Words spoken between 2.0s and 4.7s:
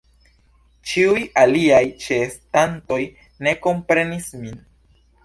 ĉeestantoj ne komprenis min.